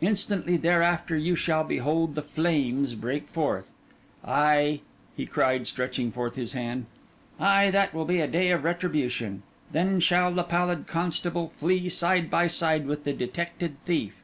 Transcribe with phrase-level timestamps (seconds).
[0.00, 3.72] Instantly thereafter, you shall behold the flames break forth.
[4.24, 4.82] Ay,'
[5.16, 6.86] he cried, stretching forth his hand,
[7.40, 9.42] 'ay, that will be a day of retribution.
[9.72, 14.22] Then shall the pallid constable flee side by side with the detected thief.